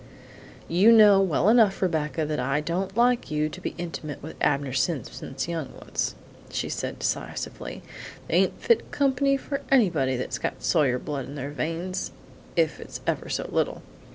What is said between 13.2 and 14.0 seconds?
so little.